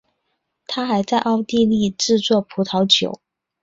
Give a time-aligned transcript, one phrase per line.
[0.65, 3.21] 他还在奥地利制作葡萄酒。